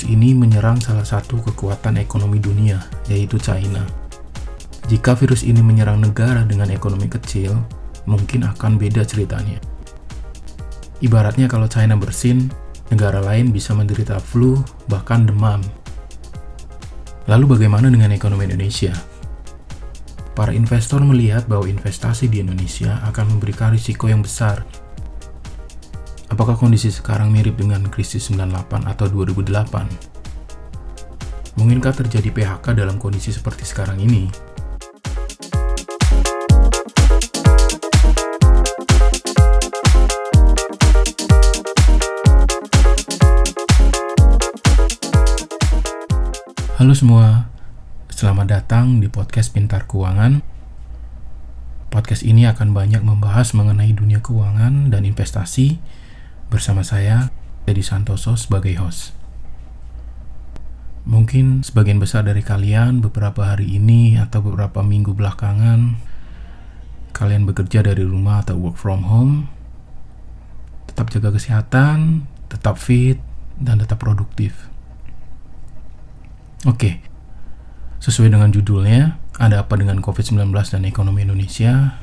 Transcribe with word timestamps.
virus 0.00 0.16
ini 0.16 0.32
menyerang 0.32 0.80
salah 0.80 1.04
satu 1.04 1.44
kekuatan 1.44 2.00
ekonomi 2.00 2.40
dunia, 2.40 2.80
yaitu 3.04 3.36
China. 3.36 3.84
Jika 4.88 5.12
virus 5.12 5.44
ini 5.44 5.60
menyerang 5.60 6.00
negara 6.00 6.40
dengan 6.48 6.72
ekonomi 6.72 7.04
kecil, 7.04 7.52
mungkin 8.08 8.48
akan 8.48 8.80
beda 8.80 9.04
ceritanya. 9.04 9.60
Ibaratnya 11.04 11.52
kalau 11.52 11.68
China 11.68 12.00
bersin, 12.00 12.48
negara 12.88 13.20
lain 13.20 13.52
bisa 13.52 13.76
menderita 13.76 14.16
flu, 14.16 14.64
bahkan 14.88 15.28
demam. 15.28 15.60
Lalu 17.28 17.60
bagaimana 17.60 17.92
dengan 17.92 18.08
ekonomi 18.16 18.48
Indonesia? 18.48 18.96
Para 20.32 20.56
investor 20.56 21.04
melihat 21.04 21.44
bahwa 21.44 21.68
investasi 21.68 22.32
di 22.32 22.40
Indonesia 22.40 23.04
akan 23.04 23.36
memberikan 23.36 23.76
risiko 23.76 24.08
yang 24.08 24.24
besar 24.24 24.64
Apakah 26.40 26.56
kondisi 26.56 26.88
sekarang 26.88 27.36
mirip 27.36 27.60
dengan 27.60 27.84
krisis 27.92 28.32
98 28.32 28.88
atau 28.88 29.12
2008? 29.12 29.60
Mungkinkah 31.60 31.92
terjadi 31.92 32.32
PHK 32.32 32.72
dalam 32.72 32.96
kondisi 32.96 33.28
seperti 33.28 33.68
sekarang 33.68 34.00
ini? 34.00 34.32
Halo 46.80 46.96
semua, 46.96 47.52
selamat 48.08 48.46
datang 48.48 49.04
di 49.04 49.12
podcast 49.12 49.52
Pintar 49.52 49.84
Keuangan. 49.84 50.40
Podcast 51.92 52.24
ini 52.24 52.48
akan 52.48 52.72
banyak 52.72 53.04
membahas 53.04 53.52
mengenai 53.52 53.92
dunia 53.92 54.24
keuangan 54.24 54.88
dan 54.88 55.04
investasi, 55.04 55.82
Bersama 56.50 56.82
saya, 56.82 57.30
Dedi 57.62 57.86
Santoso 57.86 58.34
sebagai 58.34 58.74
host. 58.82 59.14
Mungkin 61.06 61.62
sebagian 61.62 62.02
besar 62.02 62.26
dari 62.26 62.42
kalian 62.42 62.98
beberapa 62.98 63.54
hari 63.54 63.78
ini 63.78 64.18
atau 64.18 64.42
beberapa 64.42 64.82
minggu 64.82 65.14
belakangan 65.14 65.94
kalian 67.14 67.46
bekerja 67.46 67.86
dari 67.86 68.02
rumah 68.02 68.42
atau 68.42 68.58
work 68.58 68.74
from 68.74 69.06
home. 69.06 69.46
Tetap 70.90 71.14
jaga 71.14 71.30
kesehatan, 71.38 72.26
tetap 72.50 72.82
fit, 72.82 73.22
dan 73.54 73.78
tetap 73.78 74.02
produktif. 74.02 74.66
Oke, 76.66 76.98
sesuai 78.02 78.34
dengan 78.34 78.50
judulnya, 78.50 79.22
ada 79.38 79.62
apa 79.62 79.78
dengan 79.78 80.02
COVID-19 80.02 80.50
dan 80.50 80.82
ekonomi 80.82 81.22
Indonesia? 81.22 81.94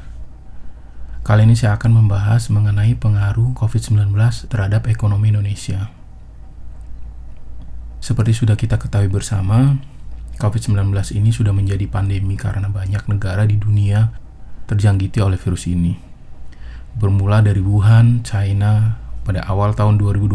Kali 1.28 1.44
ini 1.44 1.60
saya 1.60 1.76
akan 1.76 1.92
membahas 1.92 2.48
mengenai 2.48 2.96
pengaruh 2.96 3.52
COVID-19 3.52 4.16
terhadap 4.48 4.88
ekonomi 4.88 5.28
Indonesia. 5.36 5.92
Seperti 8.00 8.32
sudah 8.32 8.56
kita 8.56 8.80
ketahui 8.80 9.12
bersama, 9.12 9.76
COVID-19 10.40 10.88
ini 11.20 11.36
sudah 11.36 11.52
menjadi 11.52 11.84
pandemi 11.92 12.40
karena 12.40 12.72
banyak 12.72 13.12
negara 13.12 13.44
di 13.44 13.60
dunia 13.60 14.16
terjangkiti 14.72 15.20
oleh 15.20 15.36
virus 15.36 15.68
ini. 15.68 16.00
Bermula 16.96 17.44
dari 17.44 17.60
Wuhan, 17.60 18.24
China, 18.24 18.96
pada 19.28 19.44
awal 19.52 19.76
tahun 19.76 20.00
2020, 20.00 20.32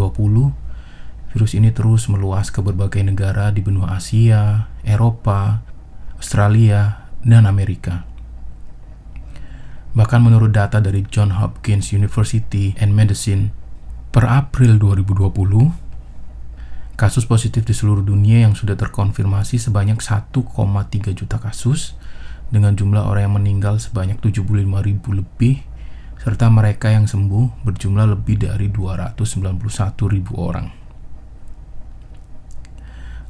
virus 1.32 1.56
ini 1.56 1.72
terus 1.72 2.04
meluas 2.12 2.52
ke 2.52 2.60
berbagai 2.60 3.00
negara 3.00 3.48
di 3.48 3.64
benua 3.64 3.96
Asia, 3.96 4.68
Eropa, 4.84 5.64
Australia, 6.20 7.08
dan 7.24 7.48
Amerika. 7.48 8.11
Bahkan 9.92 10.24
menurut 10.24 10.56
data 10.56 10.80
dari 10.80 11.04
John 11.04 11.36
Hopkins 11.36 11.92
University 11.92 12.72
and 12.80 12.96
Medicine, 12.96 13.52
per 14.08 14.24
April 14.24 14.80
2020, 14.80 16.96
kasus 16.96 17.28
positif 17.28 17.68
di 17.68 17.76
seluruh 17.76 18.00
dunia 18.00 18.48
yang 18.48 18.56
sudah 18.56 18.72
terkonfirmasi 18.72 19.60
sebanyak 19.60 20.00
1,3 20.00 20.32
juta 21.12 21.36
kasus, 21.36 21.92
dengan 22.48 22.72
jumlah 22.72 23.04
orang 23.04 23.28
yang 23.28 23.36
meninggal 23.36 23.76
sebanyak 23.76 24.16
75 24.20 24.80
ribu 24.80 25.08
lebih, 25.12 25.60
serta 26.16 26.48
mereka 26.48 26.88
yang 26.88 27.04
sembuh 27.04 27.60
berjumlah 27.60 28.16
lebih 28.16 28.48
dari 28.48 28.72
291 28.72 29.20
ribu 30.08 30.32
orang. 30.40 30.72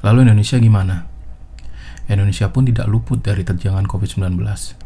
Lalu 0.03 0.31
Indonesia 0.31 0.59
gimana? 0.63 1.11
Indonesia 2.11 2.51
pun 2.51 2.67
tidak 2.67 2.91
luput 2.91 3.23
dari 3.23 3.47
terjangan 3.47 3.87
COVID-19 3.87 4.82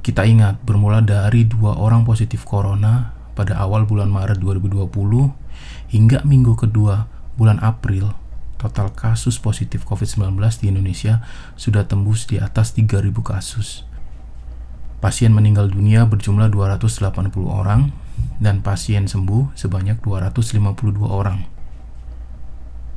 kita 0.00 0.24
ingat, 0.24 0.60
bermula 0.64 1.04
dari 1.04 1.44
dua 1.44 1.76
orang 1.76 2.06
positif 2.06 2.46
corona 2.46 3.12
pada 3.38 3.54
awal 3.60 3.86
bulan 3.86 4.10
Maret 4.10 4.42
2020 4.42 4.90
hingga 5.94 6.26
minggu 6.26 6.58
kedua 6.58 7.06
bulan 7.38 7.62
April, 7.62 8.10
total 8.58 8.90
kasus 8.90 9.38
positif 9.38 9.86
COVID-19 9.86 10.34
di 10.58 10.66
Indonesia 10.74 11.22
sudah 11.54 11.86
tembus 11.86 12.26
di 12.26 12.42
atas 12.42 12.74
3.000 12.74 13.14
kasus. 13.22 13.86
Pasien 14.98 15.30
meninggal 15.30 15.70
dunia 15.70 16.02
berjumlah 16.10 16.50
280 16.50 17.30
orang 17.46 17.94
dan 18.42 18.66
pasien 18.66 19.06
sembuh 19.06 19.54
sebanyak 19.54 20.02
252 20.02 21.06
orang. 21.06 21.46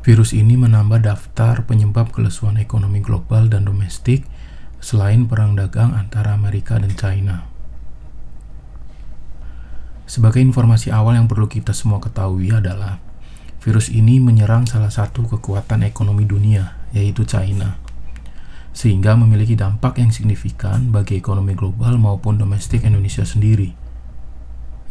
Virus 0.02 0.34
ini 0.34 0.58
menambah 0.58 1.06
daftar 1.06 1.62
penyebab 1.70 2.10
kelesuan 2.10 2.58
ekonomi 2.58 3.06
global 3.06 3.46
dan 3.54 3.70
domestik 3.70 4.26
selain 4.82 5.30
perang 5.30 5.54
dagang 5.54 5.94
antara 5.94 6.34
Amerika 6.34 6.76
dan 6.82 6.92
China. 6.98 7.46
Sebagai 10.10 10.44
informasi 10.44 10.92
awal 10.92 11.16
yang 11.16 11.32
perlu 11.32 11.48
kita 11.48 11.72
semua 11.72 12.04
ketahui 12.04 12.52
adalah 12.52 13.00
virus 13.62 13.88
ini 13.94 14.18
menyerang 14.18 14.66
salah 14.68 14.90
satu 14.92 15.24
kekuatan 15.24 15.86
ekonomi 15.86 16.26
dunia, 16.28 16.76
yaitu 16.92 17.24
China, 17.24 17.78
sehingga 18.74 19.16
memiliki 19.16 19.54
dampak 19.56 20.02
yang 20.02 20.10
signifikan 20.10 20.90
bagi 20.90 21.22
ekonomi 21.22 21.56
global 21.56 21.96
maupun 21.96 22.42
domestik 22.42 22.84
Indonesia 22.84 23.24
sendiri. 23.24 23.78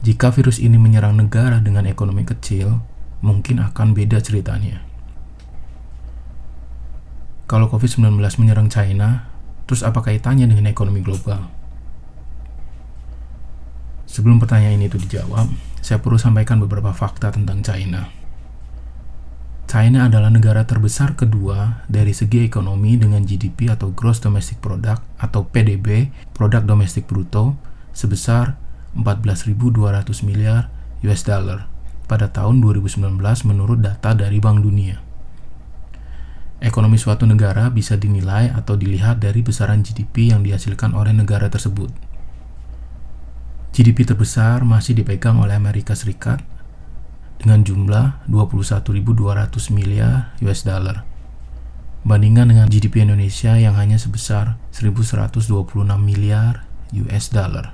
Jika 0.00 0.32
virus 0.32 0.56
ini 0.62 0.80
menyerang 0.80 1.18
negara 1.20 1.60
dengan 1.60 1.84
ekonomi 1.84 2.24
kecil, 2.24 2.80
mungkin 3.20 3.60
akan 3.60 3.92
beda 3.92 4.24
ceritanya. 4.24 4.80
Kalau 7.44 7.68
COVID-19 7.68 8.16
menyerang 8.40 8.70
China, 8.72 9.29
Terus 9.70 9.86
apa 9.86 10.02
kaitannya 10.02 10.50
dengan 10.50 10.66
ekonomi 10.66 10.98
global? 10.98 11.46
Sebelum 14.10 14.42
pertanyaan 14.42 14.82
ini 14.82 14.90
itu 14.90 14.98
dijawab, 14.98 15.46
saya 15.78 16.02
perlu 16.02 16.18
sampaikan 16.18 16.58
beberapa 16.58 16.90
fakta 16.90 17.30
tentang 17.30 17.62
China. 17.62 18.10
China 19.70 20.10
adalah 20.10 20.26
negara 20.34 20.66
terbesar 20.66 21.14
kedua 21.14 21.86
dari 21.86 22.10
segi 22.10 22.42
ekonomi 22.42 22.98
dengan 22.98 23.22
GDP 23.22 23.70
atau 23.70 23.94
Gross 23.94 24.18
Domestic 24.18 24.58
Product 24.58 25.06
atau 25.22 25.46
PDB, 25.46 26.10
Produk 26.34 26.66
Domestik 26.66 27.06
Bruto, 27.06 27.54
sebesar 27.94 28.58
14.200 28.98 30.26
miliar 30.26 30.66
US 31.06 31.22
dollar 31.22 31.70
pada 32.10 32.26
tahun 32.26 32.58
2019 32.58 33.22
menurut 33.46 33.78
data 33.78 34.18
dari 34.18 34.42
Bank 34.42 34.66
Dunia. 34.66 35.09
Ekonomi 36.60 37.00
suatu 37.00 37.24
negara 37.24 37.72
bisa 37.72 37.96
dinilai 37.96 38.52
atau 38.52 38.76
dilihat 38.76 39.16
dari 39.16 39.40
besaran 39.40 39.80
GDP 39.80 40.36
yang 40.36 40.44
dihasilkan 40.44 40.92
oleh 40.92 41.16
negara 41.16 41.48
tersebut. 41.48 41.88
GDP 43.72 44.04
terbesar 44.04 44.60
masih 44.60 44.92
dipegang 44.92 45.40
oleh 45.40 45.56
Amerika 45.56 45.96
Serikat 45.96 46.44
dengan 47.40 47.64
jumlah 47.64 48.28
21.200 48.28 48.92
miliar 49.72 50.36
US 50.44 50.60
dollar. 50.68 51.08
Bandingkan 52.04 52.52
dengan 52.52 52.68
GDP 52.68 53.08
Indonesia 53.08 53.56
yang 53.56 53.80
hanya 53.80 53.96
sebesar 53.96 54.60
1.126 54.76 55.48
miliar 55.96 56.68
US 56.92 57.32
dollar. 57.32 57.72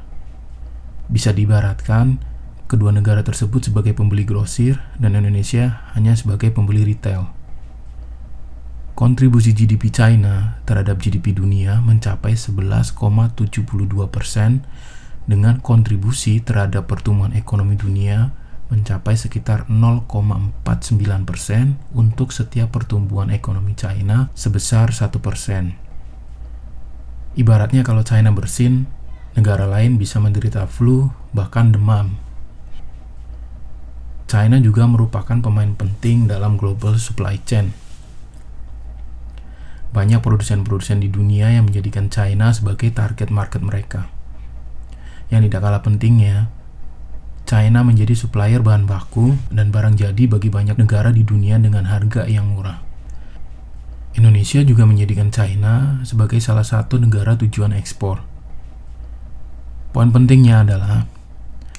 Bisa 1.11 1.35
diibaratkan 1.35 2.23
kedua 2.71 2.95
negara 2.95 3.27
tersebut 3.27 3.67
sebagai 3.67 3.95
pembeli 3.95 4.23
grosir 4.23 4.79
dan 4.99 5.19
Indonesia 5.19 5.87
hanya 5.99 6.15
sebagai 6.15 6.55
pembeli 6.55 6.87
retail. 6.87 7.36
Kontribusi 8.97 9.53
GDP 9.53 9.93
China 9.93 10.57
terhadap 10.65 10.97
GDP 10.97 11.37
dunia 11.37 11.85
mencapai 11.85 12.33
11,72 12.33 13.37
persen 14.09 14.65
dengan 15.29 15.61
kontribusi 15.61 16.41
terhadap 16.41 16.89
pertumbuhan 16.89 17.37
ekonomi 17.37 17.77
dunia 17.77 18.33
mencapai 18.73 19.13
sekitar 19.13 19.69
0,49 19.69 21.29
persen 21.29 21.77
untuk 21.93 22.33
setiap 22.33 22.73
pertumbuhan 22.73 23.29
ekonomi 23.29 23.77
China 23.77 24.33
sebesar 24.33 24.89
1 24.89 25.13
persen. 25.21 25.77
Ibaratnya 27.37 27.85
kalau 27.85 28.01
China 28.01 28.33
bersin, 28.33 28.89
negara 29.37 29.69
lain 29.69 30.01
bisa 30.01 30.25
menderita 30.25 30.65
flu, 30.65 31.13
bahkan 31.37 31.69
demam. 31.69 32.17
China 34.25 34.57
juga 34.57 34.89
merupakan 34.89 35.37
pemain 35.37 35.77
penting 35.77 36.33
dalam 36.33 36.57
global 36.57 36.97
supply 36.97 37.37
chain 37.45 37.77
banyak 39.97 40.21
produsen-produsen 40.21 41.01
di 41.01 41.09
dunia 41.09 41.49
yang 41.49 41.65
menjadikan 41.65 42.13
China 42.13 42.53
sebagai 42.53 42.93
target 42.93 43.33
market 43.33 43.65
mereka. 43.65 44.13
Yang 45.33 45.49
tidak 45.49 45.61
kalah 45.65 45.81
pentingnya, 45.81 46.53
China 47.49 47.81
menjadi 47.81 48.13
supplier 48.13 48.61
bahan 48.61 48.85
baku 48.85 49.41
dan 49.49 49.73
barang 49.73 49.97
jadi 49.97 50.29
bagi 50.29 50.53
banyak 50.53 50.77
negara 50.77 51.09
di 51.17 51.25
dunia 51.25 51.57
dengan 51.57 51.89
harga 51.89 52.29
yang 52.29 52.53
murah. 52.53 52.85
Indonesia 54.21 54.61
juga 54.61 54.85
menjadikan 54.85 55.33
China 55.33 56.05
sebagai 56.05 56.45
salah 56.45 56.65
satu 56.65 57.01
negara 57.01 57.33
tujuan 57.41 57.73
ekspor. 57.73 58.21
Poin 59.97 60.13
pentingnya 60.13 60.61
adalah 60.61 61.09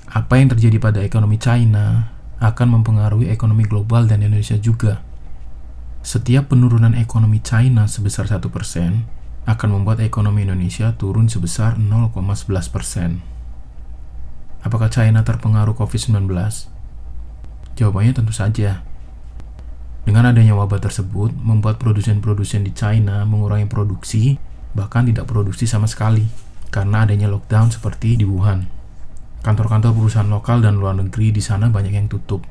apa 0.10 0.34
yang 0.42 0.50
terjadi 0.50 0.82
pada 0.82 1.00
ekonomi 1.06 1.38
China 1.38 2.10
akan 2.42 2.82
mempengaruhi 2.82 3.30
ekonomi 3.30 3.66
global 3.66 4.10
dan 4.10 4.26
Indonesia 4.26 4.58
juga. 4.58 5.07
Setiap 6.08 6.56
penurunan 6.56 6.96
ekonomi 6.96 7.44
China 7.44 7.84
sebesar 7.84 8.32
1% 8.32 8.40
akan 9.44 9.70
membuat 9.76 10.00
ekonomi 10.00 10.48
Indonesia 10.48 10.96
turun 10.96 11.28
sebesar 11.28 11.76
0,11%. 11.76 14.64
Apakah 14.64 14.88
China 14.88 15.28
terpengaruh 15.28 15.76
COVID-19? 15.76 16.32
Jawabannya 17.76 18.14
tentu 18.16 18.32
saja. 18.32 18.88
Dengan 20.08 20.32
adanya 20.32 20.56
wabah 20.56 20.80
tersebut, 20.80 21.36
membuat 21.44 21.76
produsen-produsen 21.76 22.64
di 22.64 22.72
China 22.72 23.28
mengurangi 23.28 23.68
produksi, 23.68 24.40
bahkan 24.80 25.04
tidak 25.04 25.28
produksi 25.28 25.68
sama 25.68 25.92
sekali, 25.92 26.24
karena 26.72 27.04
adanya 27.04 27.28
lockdown 27.28 27.68
seperti 27.68 28.16
di 28.16 28.24
Wuhan. 28.24 28.64
Kantor-kantor 29.44 29.92
perusahaan 29.92 30.32
lokal 30.32 30.64
dan 30.64 30.80
luar 30.80 30.96
negeri 30.96 31.36
di 31.36 31.44
sana 31.44 31.68
banyak 31.68 32.00
yang 32.00 32.08
tutup. 32.08 32.48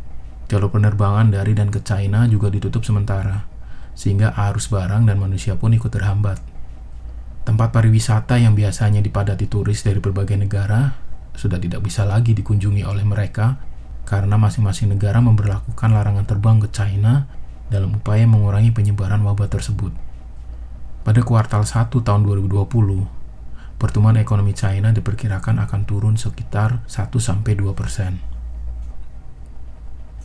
Jalur 0.47 0.71
penerbangan 0.71 1.35
dari 1.35 1.59
dan 1.59 1.75
ke 1.75 1.83
China 1.83 2.23
juga 2.31 2.47
ditutup 2.47 2.87
sementara, 2.87 3.51
sehingga 3.99 4.31
arus 4.51 4.71
barang 4.71 5.11
dan 5.11 5.19
manusia 5.19 5.59
pun 5.59 5.75
ikut 5.75 5.91
terhambat. 5.91 6.39
Tempat 7.43 7.75
pariwisata 7.75 8.39
yang 8.39 8.55
biasanya 8.55 9.03
dipadati 9.03 9.47
turis 9.51 9.83
dari 9.83 9.99
berbagai 9.99 10.39
negara 10.39 10.95
sudah 11.35 11.59
tidak 11.59 11.83
bisa 11.83 12.07
lagi 12.07 12.35
dikunjungi 12.35 12.83
oleh 12.87 13.03
mereka 13.03 13.59
karena 14.07 14.39
masing-masing 14.39 14.95
negara 14.95 15.19
memperlakukan 15.19 15.91
larangan 15.91 16.27
terbang 16.27 16.63
ke 16.63 16.71
China 16.71 17.27
dalam 17.67 17.99
upaya 17.99 18.23
mengurangi 18.27 18.71
penyebaran 18.71 19.23
wabah 19.27 19.51
tersebut. 19.51 19.91
Pada 21.03 21.23
kuartal 21.23 21.63
1 21.63 21.91
tahun 21.91 22.23
2020, 22.23 22.67
pertumbuhan 23.79 24.19
ekonomi 24.19 24.55
China 24.55 24.91
diperkirakan 24.91 25.63
akan 25.67 25.81
turun 25.87 26.15
sekitar 26.19 26.83
1-2 26.87 27.35
persen. 27.75 28.36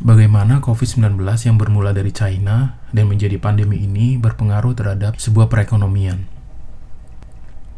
Bagaimana 0.01 0.65
COVID-19 0.65 1.21
yang 1.21 1.61
bermula 1.61 1.93
dari 1.93 2.09
China 2.09 2.73
dan 2.89 3.05
menjadi 3.05 3.37
pandemi 3.37 3.85
ini 3.85 4.17
berpengaruh 4.17 4.73
terhadap 4.73 5.21
sebuah 5.21 5.45
perekonomian? 5.45 6.25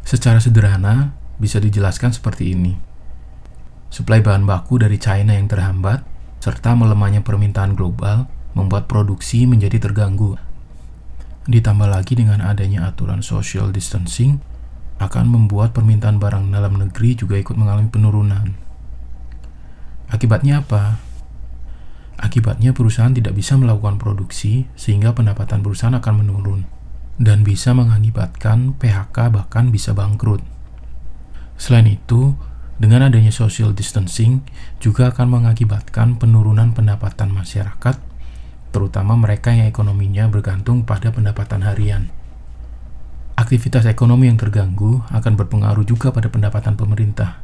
Secara 0.08 0.40
sederhana, 0.40 1.12
bisa 1.36 1.60
dijelaskan 1.60 2.16
seperti 2.16 2.56
ini. 2.56 2.80
Suplai 3.92 4.24
bahan 4.24 4.48
baku 4.48 4.80
dari 4.80 4.96
China 4.96 5.36
yang 5.36 5.52
terhambat, 5.52 6.00
serta 6.40 6.72
melemahnya 6.72 7.20
permintaan 7.20 7.76
global, 7.76 8.24
membuat 8.56 8.88
produksi 8.88 9.44
menjadi 9.44 9.84
terganggu. 9.84 10.40
Ditambah 11.44 11.92
lagi 11.92 12.16
dengan 12.16 12.40
adanya 12.40 12.88
aturan 12.88 13.20
social 13.20 13.68
distancing, 13.68 14.40
akan 14.96 15.28
membuat 15.28 15.76
permintaan 15.76 16.16
barang 16.16 16.48
dalam 16.48 16.88
negeri 16.88 17.20
juga 17.20 17.36
ikut 17.36 17.52
mengalami 17.52 17.92
penurunan. 17.92 18.56
Akibatnya 20.08 20.64
apa? 20.64 21.12
Akibatnya 22.34 22.74
perusahaan 22.74 23.14
tidak 23.14 23.38
bisa 23.38 23.54
melakukan 23.54 23.94
produksi 23.94 24.66
sehingga 24.74 25.14
pendapatan 25.14 25.62
perusahaan 25.62 25.94
akan 25.94 26.14
menurun 26.18 26.66
dan 27.14 27.46
bisa 27.46 27.70
mengakibatkan 27.78 28.74
PHK 28.74 29.30
bahkan 29.30 29.70
bisa 29.70 29.94
bangkrut. 29.94 30.42
Selain 31.54 31.86
itu, 31.86 32.34
dengan 32.74 33.06
adanya 33.06 33.30
social 33.30 33.70
distancing 33.70 34.42
juga 34.82 35.14
akan 35.14 35.30
mengakibatkan 35.30 36.18
penurunan 36.18 36.74
pendapatan 36.74 37.30
masyarakat, 37.30 38.02
terutama 38.74 39.14
mereka 39.14 39.54
yang 39.54 39.70
ekonominya 39.70 40.26
bergantung 40.26 40.82
pada 40.82 41.14
pendapatan 41.14 41.62
harian. 41.62 42.10
Aktivitas 43.38 43.86
ekonomi 43.86 44.26
yang 44.26 44.42
terganggu 44.42 45.06
akan 45.06 45.38
berpengaruh 45.38 45.86
juga 45.86 46.10
pada 46.10 46.26
pendapatan 46.26 46.74
pemerintah, 46.74 47.38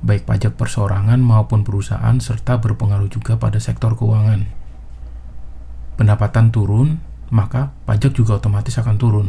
baik 0.00 0.24
pajak 0.24 0.56
persorangan 0.56 1.20
maupun 1.20 1.64
perusahaan, 1.64 2.16
serta 2.20 2.60
berpengaruh 2.60 3.08
juga 3.12 3.36
pada 3.36 3.60
sektor 3.60 3.96
keuangan. 3.96 4.48
Pendapatan 6.00 6.48
turun, 6.48 7.00
maka 7.28 7.76
pajak 7.84 8.16
juga 8.16 8.40
otomatis 8.40 8.74
akan 8.80 8.96
turun 8.96 9.28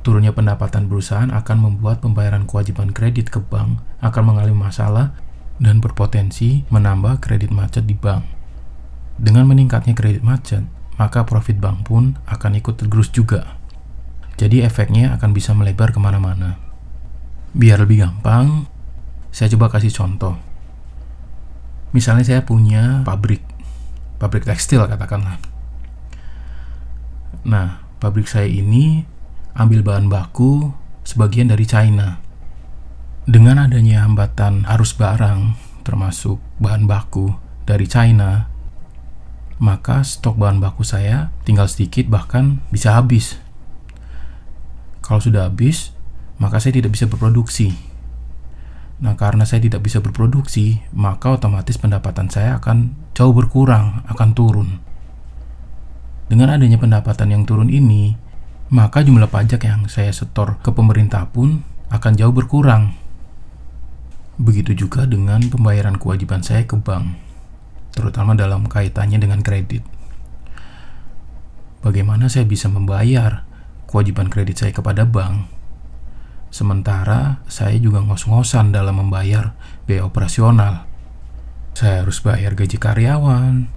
Turunnya 0.00 0.32
pendapatan 0.32 0.88
perusahaan 0.88 1.28
akan 1.28 1.56
membuat 1.60 2.00
pembayaran 2.00 2.48
kewajiban 2.48 2.96
kredit 2.96 3.28
ke 3.28 3.36
bank 3.36 3.84
akan 4.00 4.32
mengalami 4.32 4.56
masalah 4.56 5.12
dan 5.60 5.84
berpotensi 5.84 6.64
menambah 6.72 7.20
kredit 7.20 7.52
macet 7.52 7.84
di 7.84 7.92
bank. 7.92 8.24
Dengan 9.20 9.44
meningkatnya 9.44 9.92
kredit 9.92 10.24
macet, 10.24 10.64
maka 10.96 11.28
profit 11.28 11.60
bank 11.60 11.84
pun 11.84 12.16
akan 12.24 12.56
ikut 12.56 12.80
tergerus 12.80 13.12
juga. 13.12 13.60
Jadi 14.40 14.64
efeknya 14.64 15.12
akan 15.20 15.36
bisa 15.36 15.52
melebar 15.52 15.92
ke 15.92 16.00
mana-mana. 16.00 16.56
Biar 17.52 17.84
lebih 17.84 18.00
gampang, 18.00 18.72
saya 19.30 19.50
coba 19.56 19.70
kasih 19.70 19.94
contoh. 19.94 20.34
Misalnya 21.90 22.22
saya 22.22 22.42
punya 22.46 23.02
pabrik, 23.02 23.42
pabrik 24.22 24.46
tekstil 24.46 24.86
katakanlah. 24.86 25.42
Nah, 27.46 27.82
pabrik 27.98 28.30
saya 28.30 28.46
ini 28.46 29.02
ambil 29.58 29.82
bahan 29.82 30.06
baku 30.06 30.70
sebagian 31.02 31.50
dari 31.50 31.66
China. 31.66 32.22
Dengan 33.26 33.66
adanya 33.66 34.06
hambatan 34.06 34.66
arus 34.66 34.94
barang, 34.94 35.54
termasuk 35.82 36.38
bahan 36.62 36.86
baku 36.86 37.34
dari 37.66 37.86
China, 37.90 38.50
maka 39.60 40.00
stok 40.00 40.40
bahan 40.40 40.58
baku 40.58 40.82
saya 40.82 41.28
tinggal 41.44 41.68
sedikit 41.68 42.08
bahkan 42.08 42.64
bisa 42.72 42.96
habis. 42.96 43.36
Kalau 45.04 45.20
sudah 45.20 45.50
habis, 45.50 45.92
maka 46.40 46.62
saya 46.62 46.78
tidak 46.78 46.96
bisa 46.96 47.10
berproduksi. 47.10 47.89
Nah, 49.00 49.16
karena 49.16 49.48
saya 49.48 49.64
tidak 49.64 49.80
bisa 49.80 50.04
berproduksi, 50.04 50.84
maka 50.92 51.32
otomatis 51.32 51.80
pendapatan 51.80 52.28
saya 52.28 52.60
akan 52.60 52.92
jauh 53.16 53.32
berkurang, 53.32 54.04
akan 54.12 54.28
turun. 54.36 54.68
Dengan 56.28 56.52
adanya 56.52 56.76
pendapatan 56.76 57.32
yang 57.32 57.42
turun 57.48 57.72
ini, 57.72 58.12
maka 58.70 59.00
jumlah 59.00 59.26
pajak 59.32 59.66
yang 59.66 59.88
saya 59.88 60.12
setor 60.12 60.60
ke 60.60 60.70
pemerintah 60.70 61.26
pun 61.32 61.64
akan 61.90 62.12
jauh 62.14 62.30
berkurang. 62.30 62.94
Begitu 64.36 64.76
juga 64.86 65.08
dengan 65.08 65.42
pembayaran 65.48 65.96
kewajiban 65.96 66.44
saya 66.44 66.68
ke 66.68 66.76
bank, 66.76 67.16
terutama 67.96 68.36
dalam 68.36 68.68
kaitannya 68.68 69.16
dengan 69.16 69.40
kredit. 69.40 69.82
Bagaimana 71.80 72.28
saya 72.28 72.44
bisa 72.44 72.68
membayar 72.68 73.48
kewajiban 73.88 74.28
kredit 74.28 74.60
saya 74.60 74.72
kepada 74.76 75.08
bank? 75.08 75.59
Sementara 76.50 77.42
saya 77.46 77.78
juga 77.78 78.02
ngos-ngosan 78.02 78.74
dalam 78.74 78.98
membayar 78.98 79.54
biaya 79.86 80.06
operasional. 80.06 80.86
Saya 81.74 82.02
harus 82.02 82.18
bayar 82.20 82.58
gaji 82.58 82.76
karyawan, 82.76 83.70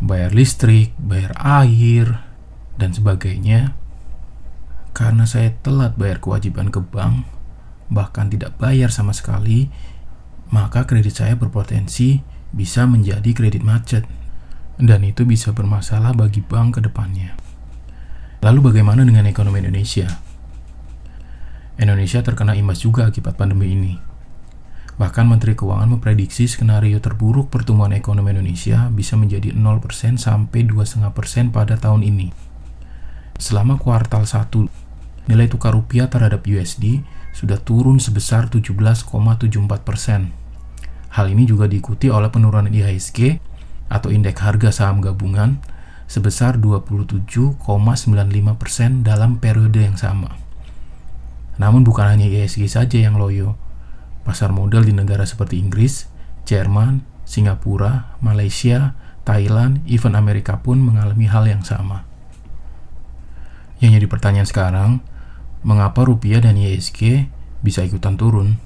bayar 0.00 0.32
listrik, 0.32 0.96
bayar 0.96 1.36
air, 1.38 2.24
dan 2.80 2.96
sebagainya 2.96 3.76
karena 4.98 5.30
saya 5.30 5.54
telat 5.62 5.94
bayar 5.94 6.18
kewajiban 6.18 6.74
ke 6.74 6.82
bank, 6.82 7.22
bahkan 7.86 8.26
tidak 8.26 8.58
bayar 8.58 8.90
sama 8.90 9.14
sekali, 9.14 9.70
maka 10.50 10.90
kredit 10.90 11.14
saya 11.14 11.38
berpotensi 11.38 12.18
bisa 12.50 12.82
menjadi 12.82 13.30
kredit 13.30 13.62
macet, 13.62 14.02
dan 14.74 15.06
itu 15.06 15.22
bisa 15.22 15.54
bermasalah 15.54 16.18
bagi 16.18 16.42
bank 16.42 16.78
ke 16.78 16.80
depannya. 16.82 17.38
Lalu 18.42 18.74
bagaimana 18.74 19.06
dengan 19.06 19.30
ekonomi 19.30 19.62
Indonesia? 19.62 20.18
Indonesia 21.78 22.18
terkena 22.26 22.58
imbas 22.58 22.82
juga 22.82 23.06
akibat 23.06 23.38
pandemi 23.38 23.70
ini. 23.70 23.94
Bahkan 24.98 25.30
Menteri 25.30 25.54
Keuangan 25.54 25.94
memprediksi 25.94 26.50
skenario 26.50 26.98
terburuk 26.98 27.54
pertumbuhan 27.54 27.94
ekonomi 27.94 28.34
Indonesia 28.34 28.90
bisa 28.90 29.14
menjadi 29.14 29.54
0% 29.54 30.18
sampai 30.18 30.66
2,5% 30.66 31.54
pada 31.54 31.78
tahun 31.78 32.02
ini. 32.02 32.34
Selama 33.38 33.78
kuartal 33.78 34.26
1 34.26 35.30
nilai 35.30 35.46
tukar 35.46 35.70
rupiah 35.70 36.10
terhadap 36.10 36.42
USD 36.42 37.06
sudah 37.30 37.62
turun 37.62 38.02
sebesar 38.02 38.50
17,74 38.50 39.06
persen. 39.86 40.34
Hal 41.14 41.30
ini 41.30 41.46
juga 41.46 41.70
diikuti 41.70 42.10
oleh 42.10 42.26
penurunan 42.26 42.66
IHSG 42.66 43.38
atau 43.86 44.10
indeks 44.10 44.42
harga 44.42 44.74
saham 44.74 44.98
gabungan 44.98 45.62
sebesar 46.10 46.58
27,95 46.58 47.62
persen 48.58 49.06
dalam 49.06 49.38
periode 49.38 49.86
yang 49.86 49.94
sama. 49.94 50.47
Namun 51.58 51.82
bukan 51.82 52.06
hanya 52.06 52.30
IHSG 52.30 52.70
saja 52.70 52.98
yang 52.98 53.18
loyo. 53.18 53.58
Pasar 54.22 54.54
modal 54.54 54.86
di 54.86 54.94
negara 54.94 55.26
seperti 55.26 55.58
Inggris, 55.58 56.06
Jerman, 56.46 57.02
Singapura, 57.28 58.16
Malaysia, 58.22 58.94
Thailand, 59.26 59.84
even 59.84 60.16
Amerika 60.16 60.64
pun 60.64 60.80
mengalami 60.80 61.28
hal 61.28 61.44
yang 61.44 61.60
sama. 61.60 62.08
Yang 63.84 64.00
jadi 64.00 64.06
pertanyaan 64.08 64.48
sekarang, 64.48 64.90
mengapa 65.60 66.06
rupiah 66.06 66.40
dan 66.40 66.56
ISG 66.56 67.28
bisa 67.60 67.84
ikutan 67.84 68.16
turun? 68.16 68.56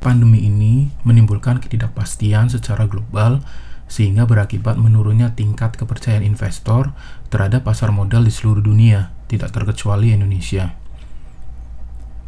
Pandemi 0.00 0.48
ini 0.48 0.92
menimbulkan 1.04 1.60
ketidakpastian 1.60 2.52
secara 2.52 2.84
global 2.88 3.40
sehingga 3.88 4.24
berakibat 4.24 4.80
menurunnya 4.80 5.36
tingkat 5.36 5.76
kepercayaan 5.76 6.24
investor 6.24 6.96
terhadap 7.28 7.68
pasar 7.68 7.92
modal 7.92 8.24
di 8.24 8.32
seluruh 8.32 8.64
dunia, 8.64 9.12
tidak 9.28 9.52
terkecuali 9.52 10.12
Indonesia. 10.12 10.83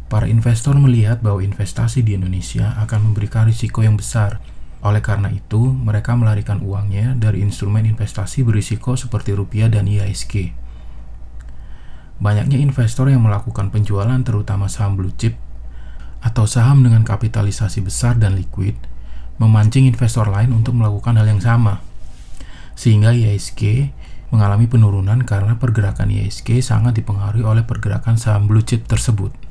Para 0.07 0.31
investor 0.31 0.79
melihat 0.79 1.19
bahwa 1.19 1.43
investasi 1.43 1.99
di 1.99 2.15
Indonesia 2.15 2.79
akan 2.79 3.11
memberikan 3.11 3.43
risiko 3.43 3.83
yang 3.83 3.99
besar. 3.99 4.39
Oleh 4.79 5.03
karena 5.03 5.27
itu, 5.27 5.59
mereka 5.75 6.15
melarikan 6.15 6.63
uangnya 6.63 7.11
dari 7.19 7.43
instrumen 7.43 7.83
investasi 7.83 8.47
berisiko 8.47 8.95
seperti 8.95 9.35
rupiah 9.35 9.67
dan 9.67 9.83
IHSG. 9.83 10.55
Banyaknya 12.23 12.55
investor 12.55 13.11
yang 13.11 13.27
melakukan 13.27 13.67
penjualan 13.67 14.17
terutama 14.23 14.71
saham 14.71 14.95
blue 14.95 15.13
chip 15.13 15.35
atau 16.23 16.49
saham 16.49 16.81
dengan 16.81 17.05
kapitalisasi 17.05 17.85
besar 17.85 18.17
dan 18.17 18.33
liquid 18.33 18.73
memancing 19.37 19.85
investor 19.85 20.25
lain 20.25 20.49
untuk 20.49 20.73
melakukan 20.73 21.13
hal 21.19 21.29
yang 21.29 21.43
sama. 21.43 21.83
Sehingga 22.73 23.13
IISG 23.13 23.93
mengalami 24.33 24.65
penurunan 24.65 25.21
karena 25.27 25.61
pergerakan 25.61 26.09
IISG 26.09 26.63
sangat 26.65 26.97
dipengaruhi 26.97 27.45
oleh 27.45 27.63
pergerakan 27.67 28.17
saham 28.17 28.49
blue 28.49 28.65
chip 28.65 28.89
tersebut. 28.89 29.46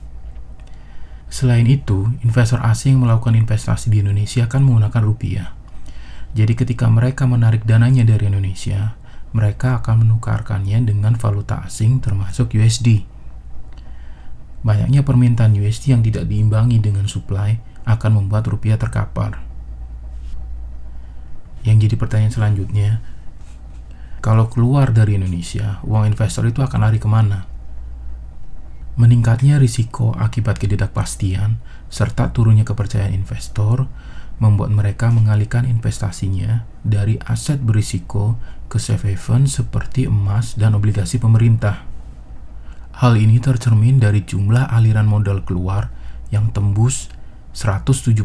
Selain 1.27 1.67
itu, 1.67 2.15
investor 2.23 2.63
asing 2.63 3.03
melakukan 3.03 3.35
investasi 3.35 3.91
di 3.91 4.01
Indonesia 4.01 4.47
akan 4.47 4.63
menggunakan 4.63 5.03
rupiah. 5.03 5.49
Jadi 6.37 6.53
ketika 6.55 6.87
mereka 6.87 7.27
menarik 7.27 7.67
dananya 7.67 8.07
dari 8.07 8.31
Indonesia, 8.31 8.95
mereka 9.35 9.83
akan 9.83 10.07
menukarkannya 10.07 10.87
dengan 10.87 11.19
valuta 11.19 11.65
asing 11.67 11.99
termasuk 11.99 12.55
USD. 12.55 13.05
Banyaknya 14.63 15.03
permintaan 15.07 15.55
USD 15.57 15.95
yang 15.95 16.03
tidak 16.03 16.27
diimbangi 16.27 16.79
dengan 16.81 17.07
supply 17.07 17.59
akan 17.87 18.11
membuat 18.23 18.47
rupiah 18.51 18.79
terkapar. 18.79 19.43
Yang 21.67 21.91
jadi 21.91 21.95
pertanyaan 21.99 22.35
selanjutnya, 22.35 22.91
kalau 24.23 24.51
keluar 24.51 24.91
dari 24.91 25.19
Indonesia, 25.19 25.79
uang 25.87 26.11
investor 26.11 26.47
itu 26.47 26.63
akan 26.63 26.83
lari 26.83 26.99
ke 26.99 27.07
mana? 27.07 27.47
Meningkatnya 28.97 29.61
risiko 29.61 30.17
akibat 30.17 30.57
ketidakpastian 30.57 31.61
serta 31.93 32.33
turunnya 32.33 32.65
kepercayaan 32.65 33.13
investor 33.13 33.85
membuat 34.41 34.73
mereka 34.73 35.13
mengalihkan 35.13 35.69
investasinya 35.69 36.65
dari 36.81 37.21
aset 37.25 37.61
berisiko 37.61 38.41
ke 38.73 38.81
safe 38.81 39.13
haven 39.13 39.45
seperti 39.45 40.09
emas 40.09 40.57
dan 40.57 40.73
obligasi 40.73 41.21
pemerintah. 41.21 41.85
Hal 42.97 43.21
ini 43.21 43.37
tercermin 43.37 44.01
dari 44.01 44.25
jumlah 44.25 44.73
aliran 44.73 45.05
modal 45.05 45.45
keluar 45.45 45.93
yang 46.33 46.49
tembus 46.57 47.13
171,6 47.53 48.17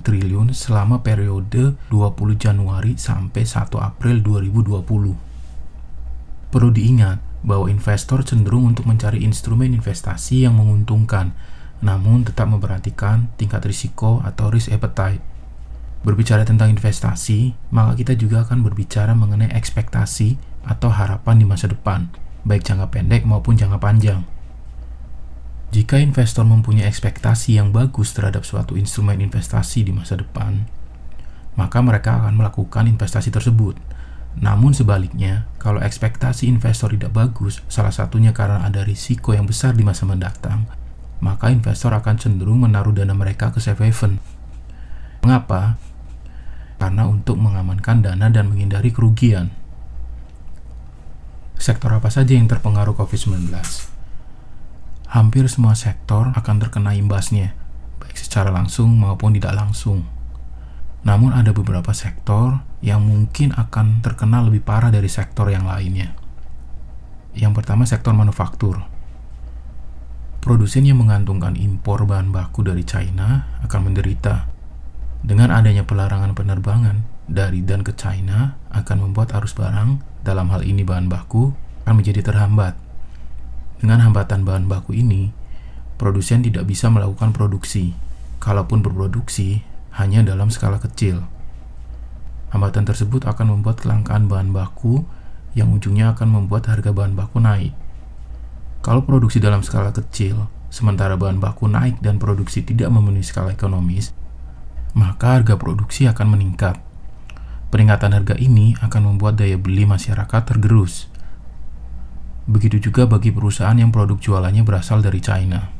triliun 0.00 0.56
selama 0.56 1.04
periode 1.04 1.76
20 1.92 2.16
Januari 2.36 2.96
sampai 2.96 3.44
1 3.44 3.76
April 3.76 4.24
2020. 4.24 6.48
Perlu 6.48 6.70
diingat 6.72 7.29
bahwa 7.40 7.68
investor 7.72 8.20
cenderung 8.24 8.72
untuk 8.72 8.84
mencari 8.84 9.24
instrumen 9.24 9.72
investasi 9.72 10.44
yang 10.44 10.56
menguntungkan, 10.56 11.32
namun 11.80 12.24
tetap 12.24 12.48
memperhatikan 12.52 13.32
tingkat 13.40 13.64
risiko 13.64 14.20
atau 14.24 14.52
risk 14.52 14.68
appetite. 14.72 15.24
Berbicara 16.00 16.48
tentang 16.48 16.72
investasi, 16.72 17.52
maka 17.72 17.96
kita 17.96 18.16
juga 18.16 18.44
akan 18.48 18.64
berbicara 18.64 19.12
mengenai 19.12 19.52
ekspektasi 19.52 20.40
atau 20.64 20.92
harapan 20.92 21.40
di 21.40 21.46
masa 21.48 21.68
depan 21.68 22.08
baik 22.44 22.64
jangka 22.64 22.88
pendek 22.88 23.22
maupun 23.28 23.56
jangka 23.56 23.78
panjang. 23.80 24.24
Jika 25.70 26.02
investor 26.02 26.42
mempunyai 26.42 26.88
ekspektasi 26.90 27.54
yang 27.54 27.70
bagus 27.70 28.10
terhadap 28.10 28.42
suatu 28.42 28.74
instrumen 28.74 29.22
investasi 29.22 29.86
di 29.86 29.92
masa 29.94 30.18
depan, 30.18 30.66
maka 31.54 31.78
mereka 31.78 32.18
akan 32.18 32.34
melakukan 32.34 32.90
investasi 32.90 33.30
tersebut. 33.30 33.78
Namun 34.38 34.70
sebaliknya, 34.70 35.50
kalau 35.58 35.82
ekspektasi 35.82 36.46
investor 36.46 36.94
tidak 36.94 37.10
bagus, 37.10 37.66
salah 37.66 37.90
satunya 37.90 38.30
karena 38.30 38.62
ada 38.62 38.86
risiko 38.86 39.34
yang 39.34 39.50
besar 39.50 39.74
di 39.74 39.82
masa 39.82 40.06
mendatang, 40.06 40.70
maka 41.18 41.50
investor 41.50 41.90
akan 41.90 42.14
cenderung 42.16 42.62
menaruh 42.62 42.94
dana 42.94 43.12
mereka 43.12 43.50
ke 43.50 43.58
safe 43.58 43.82
haven. 43.82 44.22
Mengapa? 45.26 45.76
Karena 46.78 47.04
untuk 47.10 47.36
mengamankan 47.36 48.00
dana 48.00 48.30
dan 48.30 48.48
menghindari 48.48 48.94
kerugian. 48.94 49.52
Sektor 51.60 51.92
apa 51.92 52.08
saja 52.08 52.32
yang 52.32 52.48
terpengaruh 52.48 52.96
COVID-19? 52.96 53.52
Hampir 55.10 55.44
semua 55.50 55.76
sektor 55.76 56.32
akan 56.32 56.56
terkena 56.62 56.96
imbasnya, 56.96 57.52
baik 58.00 58.16
secara 58.16 58.48
langsung 58.48 58.94
maupun 58.96 59.36
tidak 59.36 59.52
langsung. 59.52 60.19
Namun 61.00 61.32
ada 61.32 61.56
beberapa 61.56 61.96
sektor 61.96 62.60
yang 62.84 63.04
mungkin 63.04 63.56
akan 63.56 64.04
terkena 64.04 64.44
lebih 64.44 64.60
parah 64.60 64.92
dari 64.92 65.08
sektor 65.08 65.48
yang 65.48 65.64
lainnya. 65.64 66.12
Yang 67.32 67.52
pertama 67.62 67.88
sektor 67.88 68.12
manufaktur. 68.12 68.84
Produsen 70.40 70.88
yang 70.88 71.00
mengantungkan 71.00 71.56
impor 71.56 72.08
bahan 72.08 72.32
baku 72.32 72.64
dari 72.64 72.84
China 72.84 73.44
akan 73.64 73.92
menderita. 73.92 74.48
Dengan 75.20 75.52
adanya 75.52 75.84
pelarangan 75.84 76.32
penerbangan 76.32 77.04
dari 77.28 77.60
dan 77.60 77.84
ke 77.84 77.92
China 77.92 78.56
akan 78.72 78.96
membuat 79.04 79.36
arus 79.36 79.52
barang 79.52 80.00
dalam 80.24 80.48
hal 80.48 80.64
ini 80.64 80.80
bahan 80.80 81.12
baku, 81.12 81.52
akan 81.84 81.94
menjadi 82.00 82.24
terhambat. 82.24 82.72
Dengan 83.80 84.00
hambatan 84.04 84.44
bahan 84.44 84.64
baku 84.64 84.96
ini, 84.96 85.32
produsen 86.00 86.40
tidak 86.40 86.64
bisa 86.68 86.88
melakukan 86.88 87.36
produksi. 87.36 87.92
Kalaupun 88.40 88.80
berproduksi, 88.80 89.60
hanya 90.00 90.24
dalam 90.24 90.48
skala 90.48 90.80
kecil. 90.80 91.20
Hambatan 92.50 92.88
tersebut 92.88 93.28
akan 93.28 93.60
membuat 93.60 93.84
kelangkaan 93.84 94.26
bahan 94.26 94.50
baku 94.50 95.06
yang 95.54 95.70
ujungnya 95.70 96.16
akan 96.16 96.40
membuat 96.40 96.66
harga 96.66 96.90
bahan 96.90 97.14
baku 97.14 97.38
naik. 97.38 97.76
Kalau 98.80 99.04
produksi 99.04 99.38
dalam 99.38 99.60
skala 99.60 99.92
kecil, 99.92 100.48
sementara 100.72 101.14
bahan 101.20 101.36
baku 101.38 101.68
naik 101.68 102.00
dan 102.00 102.16
produksi 102.16 102.64
tidak 102.64 102.88
memenuhi 102.88 103.22
skala 103.22 103.52
ekonomis, 103.52 104.16
maka 104.96 105.38
harga 105.38 105.54
produksi 105.60 106.10
akan 106.10 106.34
meningkat. 106.34 106.80
Peringatan 107.70 108.10
harga 108.16 108.34
ini 108.34 108.74
akan 108.82 109.14
membuat 109.14 109.38
daya 109.38 109.54
beli 109.54 109.86
masyarakat 109.86 110.42
tergerus. 110.42 111.06
Begitu 112.50 112.90
juga 112.90 113.06
bagi 113.06 113.30
perusahaan 113.30 113.78
yang 113.78 113.94
produk 113.94 114.18
jualannya 114.18 114.66
berasal 114.66 114.98
dari 115.06 115.22
China. 115.22 115.79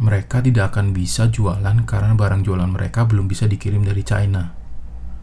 Mereka 0.00 0.40
tidak 0.40 0.72
akan 0.72 0.96
bisa 0.96 1.28
jualan 1.28 1.84
karena 1.84 2.16
barang 2.16 2.40
jualan 2.40 2.72
mereka 2.72 3.04
belum 3.04 3.28
bisa 3.28 3.44
dikirim 3.44 3.84
dari 3.84 4.00
China. 4.00 4.56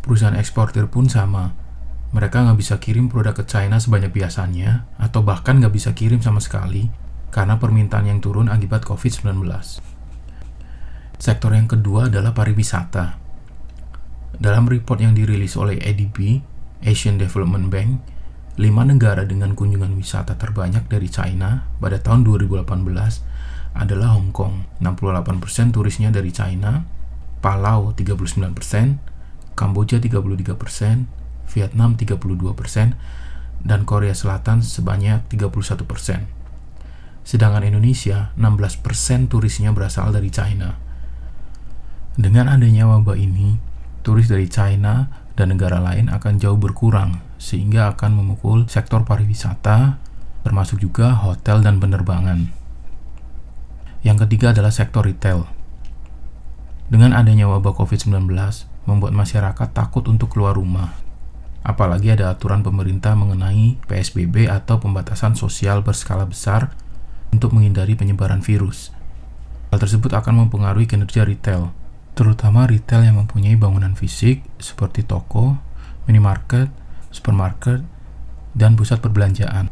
Perusahaan 0.05 0.37
eksportir 0.37 0.85
pun 0.85 1.09
sama. 1.09 1.49
Mereka 2.13 2.45
nggak 2.45 2.57
bisa 2.61 2.77
kirim 2.77 3.09
produk 3.09 3.33
ke 3.33 3.43
China 3.49 3.81
sebanyak 3.81 4.13
biasanya, 4.13 4.85
atau 5.01 5.25
bahkan 5.25 5.57
nggak 5.57 5.73
bisa 5.73 5.97
kirim 5.97 6.21
sama 6.21 6.37
sekali 6.37 6.93
karena 7.33 7.57
permintaan 7.57 8.05
yang 8.05 8.21
turun 8.21 8.53
akibat 8.53 8.85
COVID-19. 8.85 9.41
Sektor 11.17 11.51
yang 11.57 11.65
kedua 11.65 12.13
adalah 12.13 12.37
pariwisata. 12.37 13.17
Dalam 14.37 14.69
report 14.69 15.01
yang 15.01 15.17
dirilis 15.17 15.57
oleh 15.57 15.81
ADB, 15.81 16.45
Asian 16.85 17.17
Development 17.17 17.73
Bank, 17.73 17.89
lima 18.61 18.85
negara 18.85 19.25
dengan 19.25 19.57
kunjungan 19.57 19.97
wisata 19.97 20.37
terbanyak 20.37 20.85
dari 20.85 21.09
China 21.09 21.65
pada 21.81 21.97
tahun 21.97 22.21
2018 22.25 23.36
adalah 23.77 24.17
Hong 24.17 24.33
Kong, 24.33 24.65
68% 24.81 25.71
turisnya 25.71 26.09
dari 26.09 26.33
China, 26.33 26.83
Palau 27.37 27.93
39%, 27.93 28.97
Kamboja 29.53 30.01
33%, 30.01 31.05
Vietnam 31.53 31.93
32%, 31.95 32.97
dan 33.61 33.85
Korea 33.85 34.13
Selatan 34.13 34.65
sebanyak 34.65 35.25
31%. 35.29 36.25
Sedangkan 37.27 37.63
Indonesia, 37.65 38.31
16% 38.39 39.29
turisnya 39.29 39.73
berasal 39.75 40.09
dari 40.15 40.31
China. 40.31 40.79
Dengan 42.17 42.49
adanya 42.49 42.89
wabah 42.89 43.19
ini, 43.19 43.61
turis 44.01 44.25
dari 44.31 44.49
China 44.49 45.11
dan 45.37 45.53
negara 45.53 45.77
lain 45.77 46.09
akan 46.09 46.41
jauh 46.41 46.57
berkurang, 46.57 47.21
sehingga 47.37 47.93
akan 47.93 48.17
memukul 48.17 48.65
sektor 48.65 49.05
pariwisata, 49.05 50.01
termasuk 50.41 50.81
juga 50.81 51.13
hotel 51.13 51.61
dan 51.61 51.77
penerbangan. 51.77 52.49
Yang 54.05 54.27
ketiga 54.27 54.53
adalah 54.53 54.73
sektor 54.73 55.05
retail. 55.05 55.47
Dengan 56.87 57.11
adanya 57.11 57.51
wabah 57.51 57.75
COVID-19, 57.75 58.29
membuat 58.87 59.11
masyarakat 59.11 59.67
takut 59.75 60.07
untuk 60.07 60.31
keluar 60.31 60.55
rumah. 60.55 60.95
Apalagi 61.67 62.15
ada 62.15 62.31
aturan 62.31 62.63
pemerintah 62.63 63.11
mengenai 63.19 63.75
PSBB 63.91 64.47
atau 64.47 64.79
pembatasan 64.79 65.35
sosial 65.35 65.83
berskala 65.83 66.23
besar 66.23 66.71
untuk 67.35 67.51
menghindari 67.51 67.99
penyebaran 67.99 68.39
virus. 68.39 68.95
Hal 69.67 69.83
tersebut 69.83 70.15
akan 70.15 70.47
mempengaruhi 70.47 70.87
kinerja 70.87 71.27
retail, 71.27 71.75
terutama 72.15 72.63
retail 72.63 73.03
yang 73.03 73.19
mempunyai 73.19 73.59
bangunan 73.59 73.99
fisik 73.99 74.39
seperti 74.63 75.03
toko, 75.03 75.59
minimarket, 76.07 76.71
supermarket, 77.11 77.83
dan 78.55 78.79
pusat 78.79 79.03
perbelanjaan. 79.03 79.67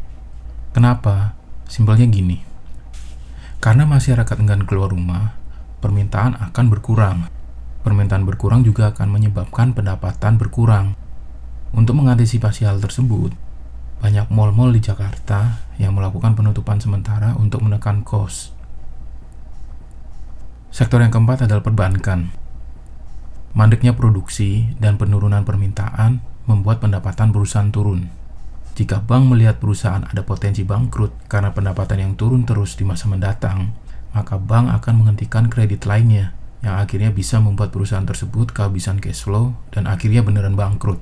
Kenapa? 0.76 1.40
Simpelnya 1.72 2.12
gini. 2.12 2.55
Karena 3.66 3.90
masyarakat 3.90 4.38
enggan 4.46 4.70
keluar 4.70 4.94
rumah, 4.94 5.34
permintaan 5.82 6.38
akan 6.38 6.66
berkurang. 6.70 7.34
Permintaan 7.82 8.22
berkurang 8.22 8.62
juga 8.62 8.94
akan 8.94 9.10
menyebabkan 9.10 9.74
pendapatan 9.74 10.38
berkurang. 10.38 10.94
Untuk 11.74 11.98
mengantisipasi 11.98 12.70
hal 12.70 12.78
tersebut, 12.78 13.34
banyak 14.06 14.30
mal-mal 14.30 14.70
di 14.70 14.86
Jakarta 14.86 15.66
yang 15.82 15.98
melakukan 15.98 16.38
penutupan 16.38 16.78
sementara 16.78 17.34
untuk 17.42 17.66
menekan 17.66 18.06
kos. 18.06 18.54
Sektor 20.70 21.02
yang 21.02 21.10
keempat 21.10 21.50
adalah 21.50 21.66
perbankan. 21.66 22.38
Mandeknya 23.58 23.98
produksi 23.98 24.78
dan 24.78 25.02
penurunan 25.02 25.42
permintaan 25.42 26.22
membuat 26.46 26.86
pendapatan 26.86 27.34
perusahaan 27.34 27.74
turun. 27.74 28.14
Jika 28.76 29.00
bank 29.00 29.32
melihat 29.32 29.64
perusahaan 29.64 30.04
ada 30.04 30.28
potensi 30.28 30.68
bangkrut 30.68 31.32
karena 31.32 31.56
pendapatan 31.56 31.96
yang 31.96 32.14
turun 32.20 32.44
terus 32.44 32.76
di 32.76 32.84
masa 32.84 33.08
mendatang, 33.08 33.72
maka 34.12 34.36
bank 34.36 34.68
akan 34.84 34.94
menghentikan 35.00 35.48
kredit 35.48 35.88
lainnya 35.88 36.36
yang 36.60 36.76
akhirnya 36.76 37.16
bisa 37.16 37.40
membuat 37.40 37.72
perusahaan 37.72 38.04
tersebut 38.04 38.52
kehabisan 38.52 39.00
cash 39.00 39.24
flow 39.24 39.56
dan 39.72 39.88
akhirnya 39.88 40.28
beneran 40.28 40.60
bangkrut. 40.60 41.00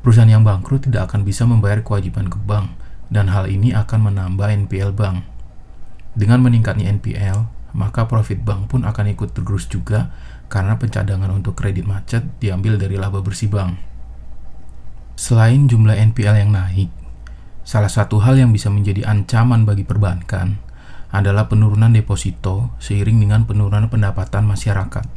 Perusahaan 0.00 0.32
yang 0.32 0.48
bangkrut 0.48 0.88
tidak 0.88 1.12
akan 1.12 1.28
bisa 1.28 1.44
membayar 1.44 1.84
kewajiban 1.84 2.32
ke 2.32 2.40
bank 2.40 2.72
dan 3.12 3.28
hal 3.28 3.52
ini 3.52 3.76
akan 3.76 4.08
menambah 4.08 4.48
NPL 4.64 4.96
bank. 4.96 5.28
Dengan 6.16 6.40
meningkatnya 6.40 6.88
NPL, 6.88 7.52
maka 7.76 8.08
profit 8.08 8.40
bank 8.40 8.72
pun 8.72 8.88
akan 8.88 9.12
ikut 9.12 9.36
tergerus 9.36 9.68
juga 9.68 10.08
karena 10.48 10.80
pencadangan 10.80 11.28
untuk 11.28 11.52
kredit 11.52 11.84
macet 11.84 12.24
diambil 12.40 12.80
dari 12.80 12.96
laba 12.96 13.20
bersih 13.20 13.52
bank. 13.52 13.95
Selain 15.16 15.64
jumlah 15.64 15.96
NPL 16.12 16.44
yang 16.44 16.52
naik, 16.52 16.92
salah 17.64 17.88
satu 17.88 18.20
hal 18.20 18.36
yang 18.36 18.52
bisa 18.52 18.68
menjadi 18.68 19.08
ancaman 19.08 19.64
bagi 19.64 19.80
perbankan 19.80 20.60
adalah 21.08 21.48
penurunan 21.48 21.88
deposito 21.88 22.76
seiring 22.84 23.24
dengan 23.24 23.48
penurunan 23.48 23.88
pendapatan 23.88 24.44
masyarakat, 24.44 25.08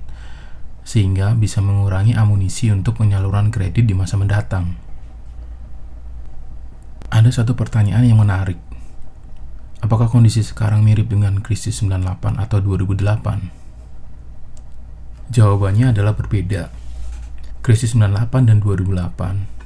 sehingga 0.87 1.35
bisa 1.35 1.59
mengurangi 1.59 2.15
amunisi 2.15 2.71
untuk 2.71 3.03
penyaluran 3.03 3.51
kredit 3.51 3.83
di 3.83 3.91
masa 3.91 4.15
mendatang. 4.15 4.79
Ada 7.11 7.43
satu 7.43 7.59
pertanyaan 7.59 8.07
yang 8.07 8.23
menarik. 8.23 8.55
Apakah 9.83 10.07
kondisi 10.07 10.47
sekarang 10.47 10.79
mirip 10.79 11.11
dengan 11.11 11.43
krisis 11.43 11.83
98 11.83 12.39
atau 12.39 12.63
2008? 12.63 13.51
Jawabannya 15.27 15.91
adalah 15.91 16.15
berbeda. 16.15 16.71
Krisis 17.59 17.99
98 17.99 18.47
dan 18.47 18.63
2008 18.63 19.58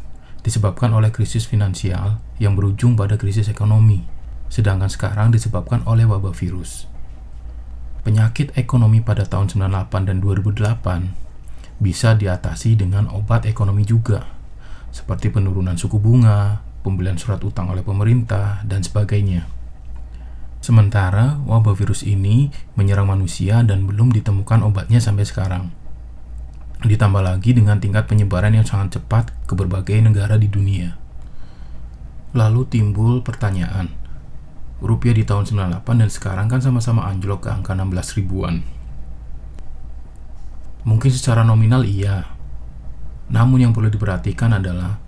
disebabkan 0.43 0.91
oleh 0.91 1.09
krisis 1.09 1.47
finansial 1.47 2.19
yang 2.37 2.53
berujung 2.59 2.99
pada 2.99 3.15
krisis 3.15 3.47
ekonomi, 3.47 4.03
sedangkan 4.51 4.91
sekarang 4.91 5.31
disebabkan 5.31 5.81
oleh 5.87 6.03
wabah 6.03 6.35
virus. 6.35 6.85
Penyakit 8.03 8.51
ekonomi 8.59 8.99
pada 8.99 9.23
tahun 9.23 9.47
98 9.47 10.11
dan 10.11 10.19
2008 10.19 11.79
bisa 11.79 12.13
diatasi 12.19 12.75
dengan 12.75 13.07
obat 13.07 13.47
ekonomi 13.47 13.87
juga, 13.87 14.27
seperti 14.91 15.31
penurunan 15.31 15.79
suku 15.79 15.95
bunga, 15.97 16.59
pembelian 16.83 17.15
surat 17.15 17.39
utang 17.41 17.71
oleh 17.71 17.81
pemerintah, 17.81 18.61
dan 18.67 18.83
sebagainya. 18.83 19.47
Sementara 20.63 21.39
wabah 21.43 21.75
virus 21.75 22.03
ini 22.07 22.51
menyerang 22.75 23.07
manusia 23.07 23.63
dan 23.67 23.83
belum 23.83 24.15
ditemukan 24.15 24.63
obatnya 24.63 24.99
sampai 24.99 25.27
sekarang. 25.27 25.82
Ditambah 26.83 27.23
lagi 27.23 27.55
dengan 27.55 27.79
tingkat 27.79 28.11
penyebaran 28.11 28.51
yang 28.51 28.67
sangat 28.67 28.99
cepat 28.99 29.31
ke 29.47 29.55
berbagai 29.55 29.95
negara 30.03 30.35
di 30.35 30.51
dunia. 30.51 30.99
Lalu 32.35 32.67
timbul 32.67 33.23
pertanyaan, 33.23 33.87
rupiah 34.83 35.15
di 35.15 35.23
tahun 35.23 35.47
98 35.47 36.03
dan 36.03 36.09
sekarang 36.11 36.51
kan 36.51 36.59
sama-sama 36.59 37.07
anjlok 37.07 37.47
ke 37.47 37.49
angka 37.55 37.71
16 37.71 38.19
ribuan. 38.19 38.67
Mungkin 40.83 41.07
secara 41.07 41.47
nominal 41.47 41.87
iya, 41.87 42.27
namun 43.31 43.63
yang 43.63 43.71
perlu 43.71 43.87
diperhatikan 43.87 44.51
adalah 44.51 44.99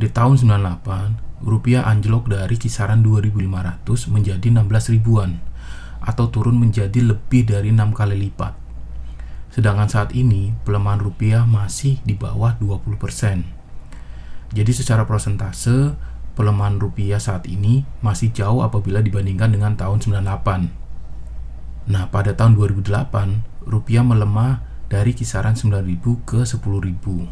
di 0.00 0.08
tahun 0.08 0.40
98 0.40 1.44
rupiah 1.44 1.84
anjlok 1.84 2.32
dari 2.32 2.56
kisaran 2.56 3.04
2.500 3.04 4.08
menjadi 4.08 4.46
16 4.48 4.96
ribuan 4.96 5.36
atau 6.00 6.32
turun 6.32 6.56
menjadi 6.56 7.04
lebih 7.04 7.44
dari 7.44 7.68
6 7.68 7.92
kali 7.92 8.16
lipat. 8.16 8.63
Sedangkan 9.54 9.86
saat 9.86 10.10
ini 10.18 10.50
pelemahan 10.66 10.98
rupiah 10.98 11.46
masih 11.46 12.02
di 12.02 12.18
bawah 12.18 12.58
20%. 12.58 13.46
Jadi 14.50 14.72
secara 14.74 15.06
persentase 15.06 15.94
pelemahan 16.34 16.82
rupiah 16.82 17.22
saat 17.22 17.46
ini 17.46 17.86
masih 18.02 18.34
jauh 18.34 18.66
apabila 18.66 18.98
dibandingkan 18.98 19.54
dengan 19.54 19.78
tahun 19.78 20.02
98. 20.02 21.86
Nah, 21.86 22.10
pada 22.10 22.34
tahun 22.34 22.58
2008 22.58 23.70
rupiah 23.70 24.02
melemah 24.02 24.66
dari 24.90 25.14
kisaran 25.14 25.54
9.000 25.54 26.02
ke 26.26 26.42
10.000. 26.42 27.30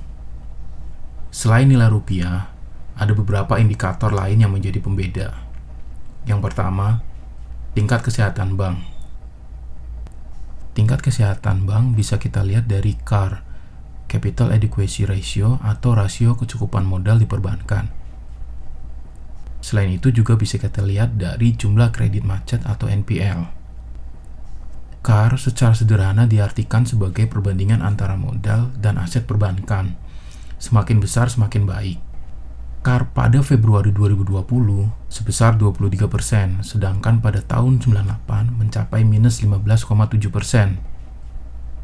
Selain 1.35 1.66
nilai 1.66 1.90
rupiah, 1.90 2.54
ada 2.94 3.12
beberapa 3.18 3.58
indikator 3.58 4.14
lain 4.14 4.46
yang 4.46 4.54
menjadi 4.54 4.78
pembeda. 4.78 5.42
Yang 6.22 6.38
pertama, 6.38 7.02
tingkat 7.74 8.06
kesehatan 8.06 8.54
bank. 8.54 8.91
Tingkat 10.72 11.04
kesehatan 11.04 11.68
bank 11.68 12.00
bisa 12.00 12.16
kita 12.16 12.40
lihat 12.40 12.64
dari 12.64 12.96
CAR, 12.96 13.44
Capital 14.08 14.56
Adequacy 14.56 15.04
Ratio 15.04 15.61
atau 15.61 15.92
rasio 15.92 16.32
kecukupan 16.32 16.85
modal 16.88 17.20
di 17.20 17.28
perbankan. 17.28 17.92
Selain 19.61 19.92
itu 19.92 20.08
juga 20.11 20.35
bisa 20.35 20.56
kita 20.56 20.80
lihat 20.80 21.20
dari 21.20 21.54
jumlah 21.54 21.92
kredit 21.92 22.24
macet 22.24 22.64
atau 22.64 22.88
NPL. 22.88 23.62
CAR 25.02 25.35
secara 25.35 25.74
sederhana 25.74 26.30
diartikan 26.30 26.87
sebagai 26.87 27.26
perbandingan 27.26 27.82
antara 27.82 28.14
modal 28.14 28.70
dan 28.78 28.96
aset 28.96 29.26
perbankan. 29.26 29.98
Semakin 30.62 31.02
besar 31.02 31.26
semakin 31.26 31.66
baik. 31.66 32.12
Pada 32.82 33.38
Februari 33.46 33.94
2020 33.94 34.42
sebesar 35.06 35.54
23%, 35.54 36.66
sedangkan 36.66 37.22
pada 37.22 37.38
tahun 37.38 37.78
98 37.78 38.58
mencapai 38.58 39.06
minus 39.06 39.38
15,7%. 39.38 40.18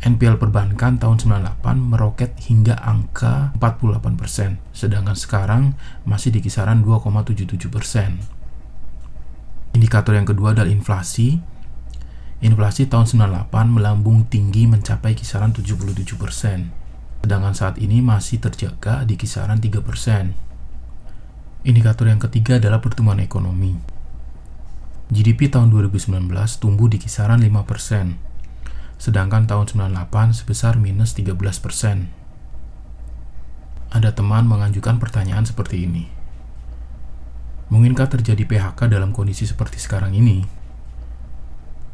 NPL 0.03 0.43
perbankan 0.43 0.99
tahun 0.99 1.23
98 1.23 1.79
meroket 1.79 2.35
hingga 2.51 2.83
angka 2.83 3.55
48%, 3.63 4.59
sedangkan 4.75 5.15
sekarang 5.15 5.79
masih 6.03 6.35
di 6.35 6.43
kisaran 6.43 6.83
2,77%. 6.83 9.79
Indikator 9.79 10.19
yang 10.19 10.27
kedua 10.27 10.51
adalah 10.51 10.67
inflasi. 10.67 11.39
Inflasi 12.43 12.91
tahun 12.91 13.07
98 13.07 13.55
melambung 13.71 14.27
tinggi 14.27 14.67
mencapai 14.67 15.15
kisaran 15.15 15.55
77%, 15.55 17.23
sedangkan 17.23 17.55
saat 17.55 17.79
ini 17.79 18.03
masih 18.03 18.43
terjaga 18.43 19.07
di 19.07 19.15
kisaran 19.15 19.63
3%. 19.63 20.48
Indikator 21.69 22.09
yang 22.09 22.17
ketiga 22.17 22.57
adalah 22.57 22.81
pertumbuhan 22.81 23.21
ekonomi. 23.21 23.77
GDP 25.13 25.53
tahun 25.53 25.69
2019 25.69 26.09
tumbuh 26.57 26.89
di 26.89 26.97
kisaran 26.97 27.45
5%, 27.45 28.17
sedangkan 28.97 29.45
tahun 29.45 29.93
98 29.93 30.33
sebesar 30.33 30.81
minus 30.81 31.13
13%. 31.13 32.09
Ada 33.93 34.17
teman 34.17 34.49
mengajukan 34.49 34.97
pertanyaan 34.97 35.45
seperti 35.45 35.85
ini. 35.85 36.09
Mungkinkah 37.69 38.17
terjadi 38.17 38.49
PHK 38.49 38.89
dalam 38.89 39.13
kondisi 39.13 39.45
seperti 39.45 39.77
sekarang 39.77 40.17
ini? 40.17 40.49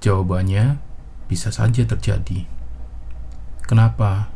Jawabannya, 0.06 0.78
bisa 1.26 1.50
saja 1.50 1.82
terjadi. 1.82 2.46
Kenapa? 3.66 4.30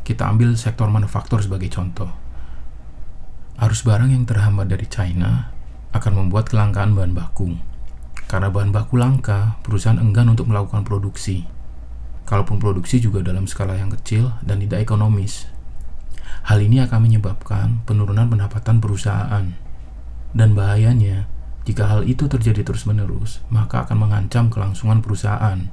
Kita 0.00 0.32
ambil 0.32 0.56
sektor 0.56 0.88
manufaktur 0.88 1.44
sebagai 1.44 1.68
contoh 1.68 2.23
Arus 3.54 3.86
barang 3.86 4.10
yang 4.10 4.26
terhambat 4.26 4.66
dari 4.66 4.82
China 4.90 5.54
akan 5.94 6.26
membuat 6.26 6.50
kelangkaan 6.50 6.90
bahan 6.98 7.14
baku. 7.14 7.54
Karena 8.26 8.50
bahan 8.50 8.74
baku 8.74 8.98
langka, 8.98 9.62
perusahaan 9.62 10.02
enggan 10.02 10.26
untuk 10.34 10.50
melakukan 10.50 10.82
produksi. 10.82 11.46
Kalaupun 12.26 12.58
produksi 12.58 12.98
juga 12.98 13.22
dalam 13.22 13.46
skala 13.46 13.78
yang 13.78 13.94
kecil 13.94 14.34
dan 14.42 14.58
tidak 14.58 14.82
ekonomis. 14.82 15.46
Hal 16.50 16.58
ini 16.66 16.82
akan 16.82 16.98
menyebabkan 16.98 17.86
penurunan 17.86 18.26
pendapatan 18.26 18.82
perusahaan. 18.82 19.46
Dan 20.34 20.58
bahayanya, 20.58 21.30
jika 21.62 21.86
hal 21.86 22.02
itu 22.10 22.26
terjadi 22.26 22.66
terus-menerus, 22.66 23.38
maka 23.54 23.86
akan 23.86 24.02
mengancam 24.02 24.50
kelangsungan 24.50 24.98
perusahaan. 24.98 25.70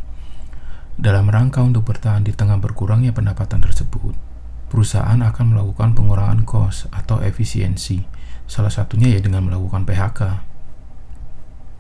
Dalam 1.02 1.34
rangka 1.34 1.66
untuk 1.66 1.90
bertahan 1.90 2.22
di 2.22 2.30
tengah 2.30 2.62
berkurangnya 2.62 3.10
pendapatan 3.10 3.58
tersebut, 3.58 4.14
perusahaan 4.72 5.20
akan 5.20 5.46
melakukan 5.52 5.92
pengurangan 5.92 6.48
cost 6.48 6.88
atau 6.96 7.20
efisiensi, 7.20 8.00
salah 8.48 8.72
satunya 8.72 9.12
ya 9.12 9.20
dengan 9.20 9.52
melakukan 9.52 9.84
PHK. 9.84 10.48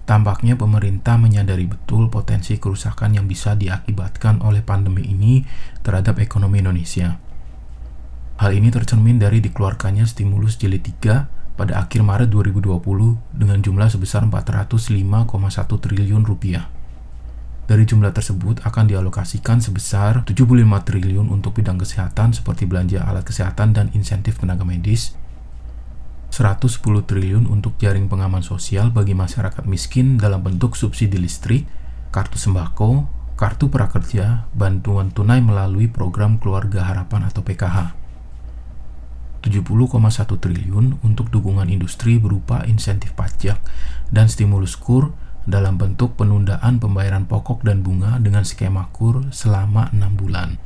Tampaknya 0.03 0.59
pemerintah 0.59 1.15
menyadari 1.15 1.71
betul 1.71 2.11
potensi 2.11 2.59
kerusakan 2.59 3.15
yang 3.15 3.31
bisa 3.31 3.55
diakibatkan 3.55 4.43
oleh 4.43 4.59
pandemi 4.59 5.07
ini 5.07 5.47
terhadap 5.87 6.19
ekonomi 6.19 6.59
Indonesia. 6.59 7.15
Hal 8.43 8.51
ini 8.51 8.67
tercermin 8.67 9.23
dari 9.23 9.39
dikeluarkannya 9.39 10.03
stimulus 10.03 10.59
jilid 10.59 10.83
3 10.83 11.55
pada 11.55 11.79
akhir 11.79 12.03
Maret 12.03 12.27
2020 12.27 12.75
dengan 13.31 13.63
jumlah 13.63 13.87
sebesar 13.87 14.27
405,1 14.27 15.31
triliun 15.79 16.27
rupiah. 16.27 16.80
Dari 17.69 17.83
jumlah 17.85 18.11
tersebut 18.11 18.65
akan 18.65 18.89
dialokasikan 18.89 19.61
sebesar 19.61 20.25
75 20.25 20.57
triliun 20.65 21.29
untuk 21.29 21.57
bidang 21.57 21.77
kesehatan 21.79 22.33
seperti 22.33 22.65
belanja 22.65 23.05
alat 23.05 23.23
kesehatan 23.23 23.77
dan 23.77 23.87
insentif 23.93 24.41
tenaga 24.41 24.65
medis, 24.65 25.13
110 26.31 26.79
triliun 27.03 27.43
untuk 27.45 27.75
jaring 27.75 28.07
pengaman 28.07 28.39
sosial 28.39 28.87
bagi 28.89 29.11
masyarakat 29.11 29.67
miskin 29.67 30.15
dalam 30.15 30.39
bentuk 30.39 30.79
subsidi 30.79 31.19
listrik, 31.19 31.67
kartu 32.09 32.39
sembako, 32.39 33.05
kartu 33.35 33.67
prakerja, 33.67 34.47
bantuan 34.55 35.11
tunai 35.11 35.43
melalui 35.43 35.91
program 35.91 36.39
keluarga 36.39 36.87
harapan 36.87 37.27
atau 37.27 37.43
PKH. 37.43 37.99
70,1 39.41 40.37
triliun 40.37 41.01
untuk 41.01 41.33
dukungan 41.33 41.67
industri 41.67 42.21
berupa 42.21 42.61
insentif 42.69 43.11
pajak 43.17 43.57
dan 44.13 44.29
stimulus 44.29 44.77
kur 44.77 45.17
dalam 45.49 45.81
bentuk 45.81 46.13
penundaan 46.17 46.77
pembayaran 46.77 47.25
pokok 47.25 47.65
dan 47.65 47.81
bunga 47.81 48.21
dengan 48.21 48.45
skema 48.45 48.93
kur 48.93 49.25
selama 49.33 49.89
6 49.89 50.19
bulan. 50.19 50.61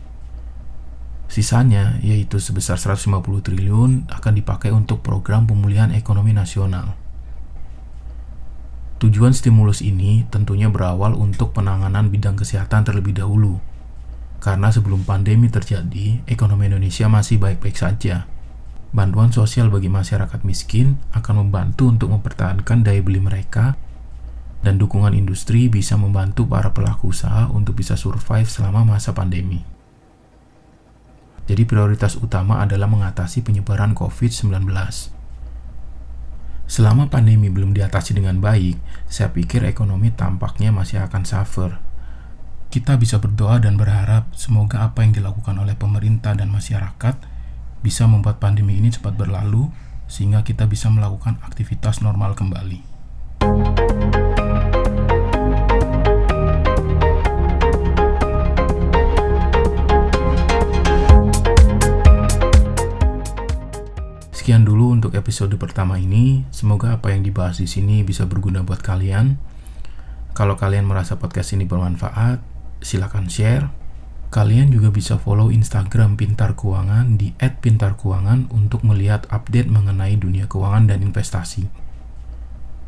Sisanya, 1.26 1.98
yaitu 2.06 2.38
sebesar 2.38 2.78
150 2.78 3.42
triliun, 3.42 4.08
akan 4.12 4.34
dipakai 4.36 4.70
untuk 4.70 5.02
program 5.02 5.50
pemulihan 5.50 5.90
ekonomi 5.90 6.36
nasional. 6.36 6.94
Tujuan 9.02 9.36
stimulus 9.36 9.84
ini 9.84 10.24
tentunya 10.32 10.72
berawal 10.72 11.18
untuk 11.18 11.52
penanganan 11.52 12.08
bidang 12.08 12.40
kesehatan 12.40 12.88
terlebih 12.88 13.18
dahulu. 13.18 13.60
Karena 14.40 14.70
sebelum 14.70 15.04
pandemi 15.04 15.50
terjadi, 15.50 16.24
ekonomi 16.30 16.70
Indonesia 16.70 17.10
masih 17.10 17.42
baik-baik 17.42 17.76
saja. 17.76 18.30
Bantuan 18.96 19.36
sosial 19.36 19.68
bagi 19.68 19.92
masyarakat 19.92 20.48
miskin 20.48 20.96
akan 21.12 21.44
membantu 21.44 21.92
untuk 21.92 22.16
mempertahankan 22.16 22.86
daya 22.88 23.04
beli 23.04 23.20
mereka 23.20 23.76
dan 24.62 24.80
dukungan 24.80 25.18
industri 25.18 25.68
bisa 25.68 25.98
membantu 26.00 26.46
para 26.46 26.72
pelaku 26.72 27.12
usaha 27.12 27.50
untuk 27.52 27.80
bisa 27.80 27.98
survive 28.00 28.48
selama 28.48 28.86
masa 28.96 29.12
pandemi. 29.12 29.66
Jadi 31.46 31.62
prioritas 31.70 32.18
utama 32.18 32.66
adalah 32.66 32.90
mengatasi 32.90 33.46
penyebaran 33.46 33.94
COVID-19. 33.94 34.66
Selama 36.66 37.06
pandemi 37.14 37.54
belum 37.54 37.78
diatasi 37.78 38.18
dengan 38.18 38.42
baik, 38.42 38.82
saya 39.06 39.30
pikir 39.30 39.62
ekonomi 39.70 40.10
tampaknya 40.10 40.74
masih 40.74 41.06
akan 41.06 41.22
suffer. 41.22 41.78
Kita 42.74 42.98
bisa 42.98 43.22
berdoa 43.22 43.62
dan 43.62 43.78
berharap 43.78 44.34
semoga 44.34 44.82
apa 44.82 45.06
yang 45.06 45.14
dilakukan 45.14 45.54
oleh 45.62 45.78
pemerintah 45.78 46.34
dan 46.34 46.50
masyarakat 46.50 47.16
bisa 47.86 48.10
membuat 48.10 48.42
pandemi 48.42 48.82
ini 48.82 48.90
cepat 48.90 49.14
berlalu 49.14 49.70
sehingga 50.10 50.42
kita 50.42 50.66
bisa 50.66 50.90
melakukan 50.90 51.38
aktivitas 51.46 52.02
normal 52.02 52.34
kembali. 52.34 52.95
Episode 65.16 65.56
pertama 65.56 65.96
ini. 65.98 66.44
Semoga 66.52 67.00
apa 67.00 67.16
yang 67.16 67.24
dibahas 67.24 67.58
di 67.58 67.66
sini 67.66 68.04
bisa 68.04 68.28
berguna 68.28 68.62
buat 68.62 68.84
kalian. 68.84 69.40
Kalau 70.36 70.60
kalian 70.60 70.84
merasa 70.84 71.16
podcast 71.16 71.56
ini 71.56 71.64
bermanfaat, 71.64 72.44
silakan 72.84 73.32
share. 73.32 73.72
Kalian 74.36 74.68
juga 74.68 74.92
bisa 74.92 75.16
follow 75.16 75.48
Instagram 75.48 76.20
Pintar 76.20 76.60
Keuangan 76.60 77.16
di 77.16 77.32
@pintarkeuangan 77.40 78.52
untuk 78.52 78.84
melihat 78.84 79.24
update 79.32 79.72
mengenai 79.72 80.20
dunia 80.20 80.52
keuangan 80.52 80.92
dan 80.92 81.00
investasi. 81.00 81.72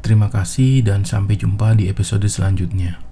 Terima 0.03 0.27
kasih 0.27 0.83
dan 0.83 1.07
sampai 1.07 1.39
jumpa 1.39 1.79
di 1.79 1.87
episode 1.87 2.27
selanjutnya. 2.27 3.06